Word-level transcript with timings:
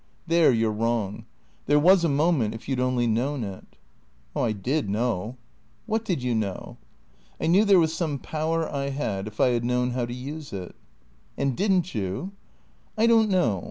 "There 0.33 0.51
you 0.51 0.67
're 0.69 0.73
wrong. 0.73 1.25
There 1.67 1.77
was 1.77 2.03
a 2.03 2.09
moment— 2.09 2.55
if 2.55 2.67
you 2.67 2.75
'd 2.75 2.79
only 2.79 3.05
known 3.05 3.43
it."" 3.43 3.77
I 4.35 4.51
did 4.51 4.89
know." 4.89 5.37
"What 5.85 6.03
did 6.03 6.23
you 6.23 6.33
know?"" 6.33 6.77
I 7.39 7.45
knew 7.45 7.65
there 7.65 7.77
was 7.77 7.93
some 7.93 8.17
power 8.17 8.67
I 8.67 8.89
had, 8.89 9.27
if 9.27 9.39
I 9.39 9.49
had 9.49 9.63
known 9.63 9.91
how 9.91 10.07
to 10.07 10.13
use 10.15 10.53
it."" 10.53 10.75
And 11.37 11.55
did 11.55 11.71
n't 11.71 11.93
you?"" 11.93 12.31
I 12.97 13.05
don't 13.05 13.29
know. 13.29 13.59